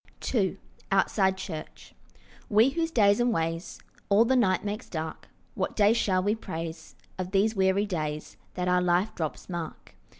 II 0.33 0.57
OUTSIDE 0.91 1.37
CHURCH 1.37 1.93
WE 2.49 2.69
whose 2.69 2.89
days 2.89 3.19
and 3.19 3.31
ways 3.31 3.77
All 4.09 4.25
the 4.25 4.35
night 4.35 4.65
makes 4.65 4.89
dark, 4.89 5.27
What 5.53 5.75
day 5.75 5.93
shall 5.93 6.23
we 6.23 6.33
praise 6.33 6.95
Of 7.19 7.29
these 7.29 7.55
weary 7.55 7.85
days 7.85 8.35
That 8.55 8.67
our 8.67 8.81
life 8.81 9.13
drops 9.13 9.47
mark? 9.47 9.93